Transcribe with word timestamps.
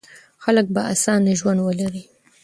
خلک 0.43 0.65
به 0.73 0.81
اسانه 0.93 1.31
ژوند 1.39 1.59
ولري. 1.61 2.03